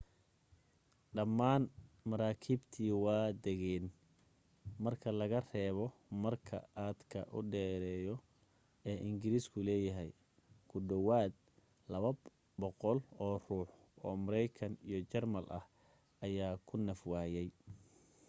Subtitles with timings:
[1.17, 1.65] dhammaan
[2.13, 3.85] maraakiibtii waa degeen
[4.87, 5.85] marka laga reebo
[6.23, 8.15] marka aadka u dheereyo
[8.89, 10.11] ee ingiriisku leeyahay
[10.69, 11.33] ku dhawaad
[11.99, 13.69] 200 oo ruux
[14.05, 15.65] oo maraykan iyo jarmal ah
[16.25, 17.49] ayaa ku naf waayay